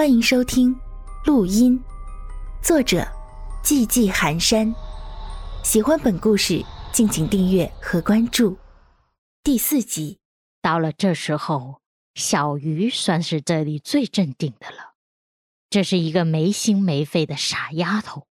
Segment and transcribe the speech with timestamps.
[0.00, 0.74] 欢迎收听
[1.26, 1.78] 录音，
[2.62, 3.06] 作者
[3.62, 4.74] 寂寂寒山。
[5.62, 8.56] 喜欢本故事，敬请订阅和关注。
[9.44, 10.18] 第四集，
[10.62, 11.82] 到了这时候，
[12.14, 14.94] 小鱼算是这里最镇定的了。
[15.68, 18.26] 这是一个没心没肺的傻丫头。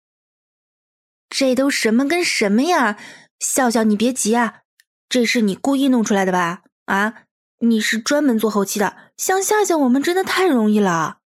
[1.30, 2.98] 这都什么跟什么呀？
[3.40, 4.62] 笑笑，你别急啊，
[5.08, 6.64] 这是你故意弄出来的吧？
[6.86, 7.26] 啊，
[7.60, 11.19] 你是专门做后期的，想吓吓我们真的太容易了。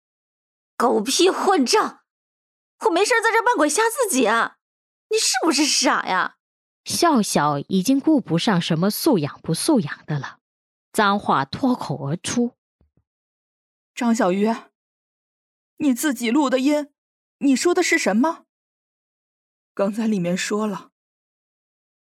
[0.75, 2.03] 狗屁混账！
[2.85, 4.57] 我没事在这扮鬼吓自己啊！
[5.09, 6.37] 你是不是傻呀？
[6.83, 10.39] 笑笑已经顾不上什么素养不素养的了，
[10.91, 12.57] 脏话脱口而出。
[13.95, 14.53] 张小鱼，
[15.77, 16.91] 你自己录的音，
[17.37, 18.45] 你说的是什么？
[19.73, 20.89] 刚才里面说了，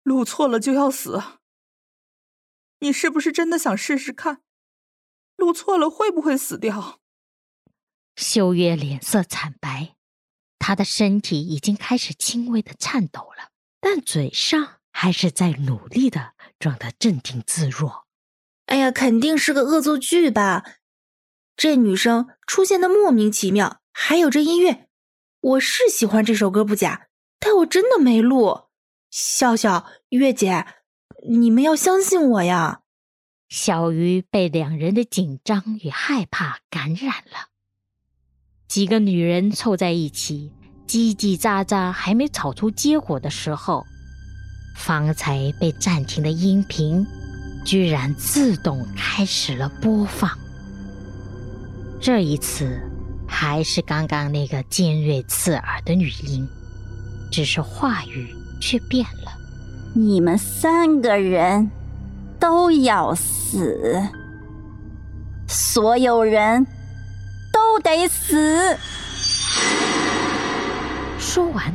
[0.01, 1.21] 录错了就要死。
[2.79, 4.41] 你是不是真的想试试看，
[5.35, 7.00] 录错了会不会死掉？
[8.21, 9.95] 修月脸色惨白，
[10.59, 13.49] 他的身体已经开始轻微的颤抖了，
[13.81, 18.05] 但嘴上还是在努力的装得镇定自若。
[18.67, 20.63] 哎呀，肯定是个恶作剧吧？
[21.57, 24.87] 这女生出现的莫名其妙，还有这音乐，
[25.41, 27.07] 我是喜欢这首歌不假。
[27.39, 28.67] 但我真的没录，
[29.09, 30.67] 笑笑、月姐，
[31.27, 32.81] 你们要相信我呀！
[33.49, 37.50] 小鱼被两人的紧张与害怕感染了。
[38.71, 40.49] 几个女人凑在一起，
[40.87, 43.85] 叽叽喳喳，还没吵出结果的时候，
[44.77, 47.05] 方才被暂停的音频
[47.65, 50.31] 居然自动开始了播放。
[51.99, 52.79] 这一次，
[53.27, 56.47] 还是刚刚那个尖锐刺耳的女音。
[57.29, 59.33] 只是话语却变了，
[59.93, 61.69] 你们三个人
[62.39, 64.01] 都要死，
[65.45, 66.65] 所有人
[67.71, 68.77] 都得死。
[71.17, 71.73] 说完，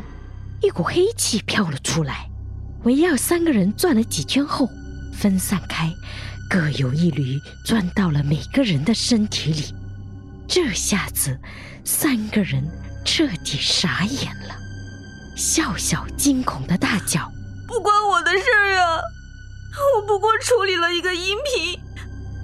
[0.61, 2.29] 一股黑气飘了出来，
[2.85, 4.69] 围绕三个人转了几圈后，
[5.15, 5.91] 分散开，
[6.51, 9.75] 各有一缕钻到了每个人的身体里。
[10.47, 11.41] 这下子，
[11.83, 12.63] 三个人
[13.03, 14.55] 彻底傻眼了。
[15.35, 17.33] 笑笑惊恐的大叫
[17.67, 19.01] ：“不关我的事儿啊！
[19.97, 21.81] 我不过处理了一个音频，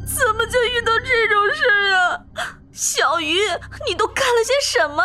[0.07, 2.25] 怎么就遇到这种事啊？
[2.73, 3.37] 小鱼，
[3.87, 5.03] 你都干了些什么？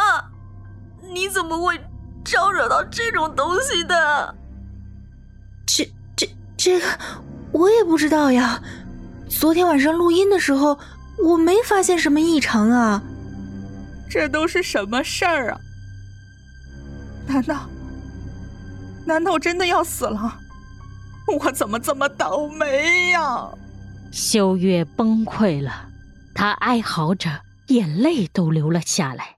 [1.14, 1.80] 你怎么会
[2.24, 4.36] 招惹到这种东西的？
[5.66, 6.88] 这、这、这个
[7.52, 8.62] 我也不知道呀。
[9.30, 10.80] 昨天晚上录音的时候，
[11.22, 13.02] 我没发现什么异常啊。
[14.10, 15.60] 这都是什么事儿啊？
[17.28, 17.70] 难道？”
[19.06, 20.40] 难道真的要死了？
[21.40, 23.50] 我怎么这么倒霉呀？
[24.12, 25.90] 修月崩溃了，
[26.34, 27.30] 他哀嚎着，
[27.68, 29.38] 眼泪都流了下来。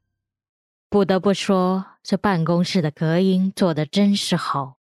[0.90, 4.78] 不得不说，这办公室的隔音做的真是好，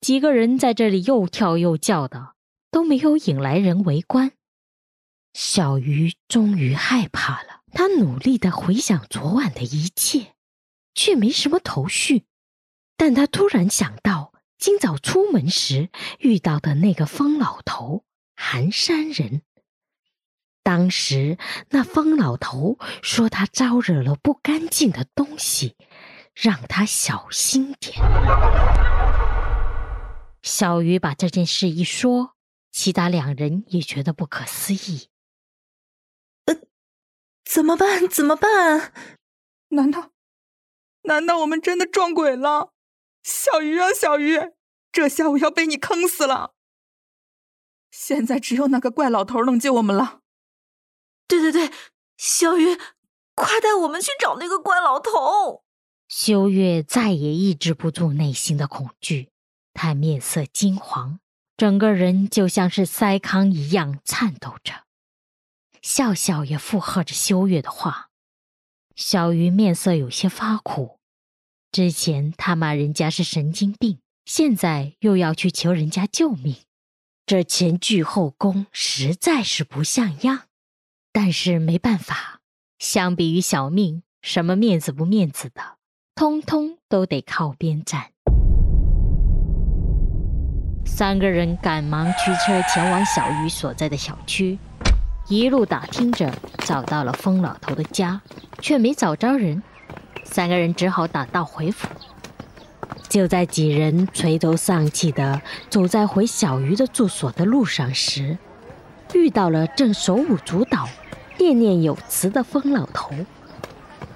[0.00, 2.34] 几个人在这里又跳又叫的，
[2.70, 4.32] 都没有引来人围观。
[5.32, 10.34] 小鱼终于害怕了，他努力的回想昨晚的一切，
[10.94, 12.24] 却没什么头绪。
[12.98, 15.88] 但他突然想到，今早出门时
[16.18, 18.04] 遇到的那个疯老头
[18.36, 19.40] 寒山人。
[20.62, 21.38] 当时
[21.70, 25.76] 那疯老头说他招惹了不干净的东西，
[26.34, 27.98] 让他小心点。
[30.42, 32.34] 小鱼把这件事一说，
[32.70, 35.08] 其他两人也觉得不可思议。
[36.46, 36.56] 呃，
[37.44, 38.08] 怎么办？
[38.08, 38.92] 怎么办？
[39.68, 40.10] 难道，
[41.02, 42.72] 难道我们真的撞鬼了？
[43.22, 44.38] 小鱼啊，小鱼，
[44.90, 46.54] 这下我要被你坑死了！
[47.90, 50.21] 现在只有那个怪老头能救我们了。
[51.40, 51.74] 对对对，
[52.18, 52.76] 小鱼，
[53.34, 55.62] 快带我们去找那个怪老头！
[56.08, 59.30] 修月再也抑制不住内心的恐惧，
[59.72, 61.20] 他面色金黄，
[61.56, 64.84] 整个人就像是筛糠一样颤抖着。
[65.80, 68.10] 笑笑也附和着修月的话，
[68.94, 70.98] 小鱼面色有些发苦。
[71.70, 76.56] 之前他骂人家是神经病，现在又要去求人家救命，
[77.24, 80.48] 这前倨后恭实在是不像样。
[81.14, 82.40] 但是没办法，
[82.78, 85.60] 相比于小命，什么面子不面子的，
[86.14, 88.06] 通通都得靠边站。
[90.86, 94.58] 三个人赶忙驱车前往小鱼所在的小区，
[95.28, 96.32] 一路打听着，
[96.64, 98.22] 找到了疯老头的家，
[98.62, 99.62] 却没找着人。
[100.24, 101.88] 三个人只好打道回府。
[103.10, 108.38] 就在几人垂头丧气的走在回小鱼的住所的路上时，
[109.14, 110.71] 遇到了正手舞足蹈、
[111.42, 113.10] 念念有词的疯老头。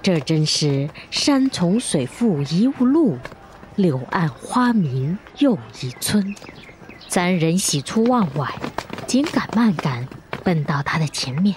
[0.00, 3.18] 这真是山重水复疑无路，
[3.74, 6.32] 柳暗花明又一村。
[7.08, 8.54] 三人喜出望外，
[9.08, 10.06] 紧赶慢赶，
[10.44, 11.56] 奔到他的前面。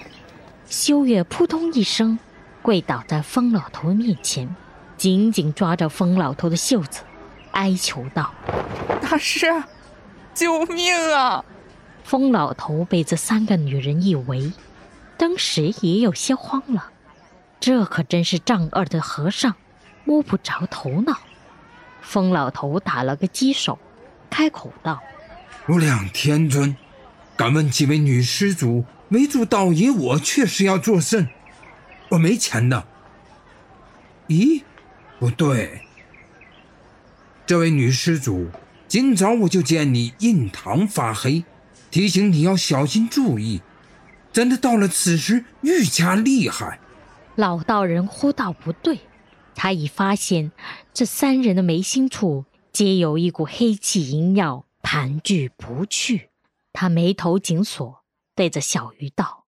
[0.68, 2.18] 修月扑通一声，
[2.64, 4.56] 跪倒在疯老头面前，
[4.98, 7.02] 紧紧抓着疯老头的袖子，
[7.52, 8.34] 哀求道
[9.02, 9.46] ：“大师，
[10.34, 11.46] 救命啊！”
[12.04, 14.52] 疯老头被这三个女人一围，
[15.20, 16.92] 当时也有些慌了。
[17.60, 19.54] 这可真是丈二的和尚，
[20.06, 21.20] 摸不着头脑。
[22.02, 23.78] 疯老头打了个鸡手，
[24.30, 25.02] 开口道
[25.68, 26.74] ：“无量天尊，
[27.36, 31.28] 敢问几位女施主，为主道爷我确实要做甚？
[32.12, 32.88] 我没钱的。
[34.30, 34.64] 咦，
[35.20, 35.82] 不对，
[37.46, 38.48] 这位女施主，
[38.88, 41.44] 今早我就见你印堂发黑，
[41.92, 43.62] 提醒你要小心注意。
[44.32, 46.80] 真的到了此时愈加厉害？”
[47.36, 49.00] 老道人忽道不对，
[49.56, 50.52] 他已发现
[50.94, 56.30] 这三人的眉心处皆有一股黑气萦绕，盘踞不去。
[56.74, 58.04] 他眉头紧锁，
[58.36, 59.46] 对着小鱼道：“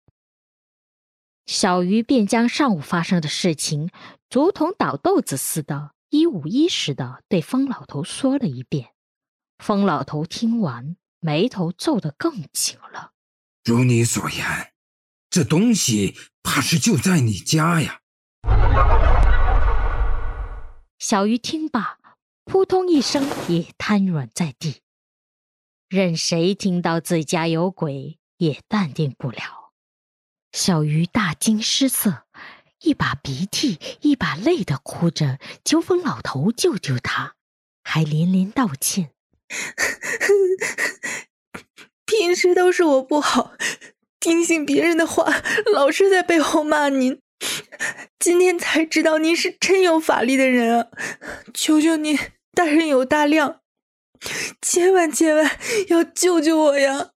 [1.46, 3.90] 小鱼便将上午发生的事情，
[4.30, 8.88] 如同倒豆子似的，一五一十的对疯老头说了一遍。”
[9.62, 13.12] 疯老头听完，眉头皱得更紧了。
[13.64, 14.72] 如你所言。
[15.30, 18.00] 这东西怕是就在你家呀！
[20.98, 21.98] 小鱼听罢，
[22.44, 24.82] 扑通一声也瘫软在地。
[25.88, 29.72] 任谁听到自家有鬼，也淡定不了。
[30.52, 32.26] 小鱼大惊失色，
[32.82, 37.34] 一把鼻涕一把泪的哭着求疯老头救救他，
[37.82, 39.10] 还连连道歉
[42.18, 43.54] ：“平时都是我不好。”
[44.20, 45.42] 听信别人的话，
[45.74, 47.20] 老是在背后骂您。
[48.18, 50.86] 今天才知道您是真有法力的人啊！
[51.52, 52.18] 求求您，
[52.54, 53.60] 大人有大量，
[54.62, 55.58] 千万千万
[55.88, 57.10] 要救救我呀！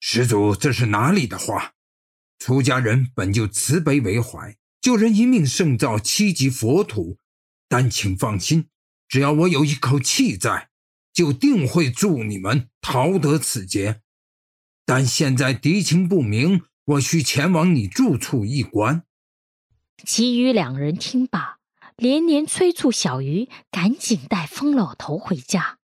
[0.00, 1.74] 施主，这是哪里的话？
[2.40, 7.18] 出家人本就慈悲为怀，救人一命胜造七级佛土。
[7.68, 8.68] 但请放心，
[9.06, 10.67] 只要我有一口气在，
[11.18, 14.02] 就定会助你们逃得此劫。
[14.86, 19.02] 但现在敌情不明，我需前往你住处一观。
[20.04, 21.58] 其余两人听罢，
[21.96, 25.78] 连连催促小鱼赶紧带疯老头回家。